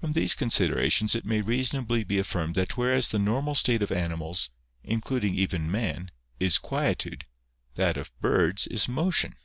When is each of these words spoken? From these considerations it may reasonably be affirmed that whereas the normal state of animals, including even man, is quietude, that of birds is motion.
From 0.00 0.14
these 0.14 0.34
considerations 0.34 1.14
it 1.14 1.24
may 1.24 1.40
reasonably 1.40 2.02
be 2.02 2.18
affirmed 2.18 2.56
that 2.56 2.76
whereas 2.76 3.10
the 3.10 3.20
normal 3.20 3.54
state 3.54 3.82
of 3.84 3.92
animals, 3.92 4.50
including 4.82 5.36
even 5.36 5.70
man, 5.70 6.10
is 6.40 6.58
quietude, 6.58 7.22
that 7.76 7.96
of 7.96 8.10
birds 8.20 8.66
is 8.66 8.88
motion. 8.88 9.36